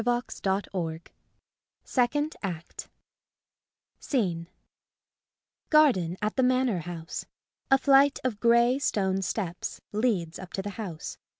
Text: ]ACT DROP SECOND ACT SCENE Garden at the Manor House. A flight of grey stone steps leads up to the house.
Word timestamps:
]ACT 0.07 0.41
DROP 0.41 1.09
SECOND 1.83 2.35
ACT 2.41 2.89
SCENE 3.99 4.49
Garden 5.69 6.17
at 6.23 6.35
the 6.35 6.41
Manor 6.41 6.79
House. 6.79 7.27
A 7.69 7.77
flight 7.77 8.17
of 8.23 8.39
grey 8.39 8.79
stone 8.79 9.21
steps 9.21 9.79
leads 9.91 10.39
up 10.39 10.53
to 10.53 10.63
the 10.63 10.71
house. 10.71 11.19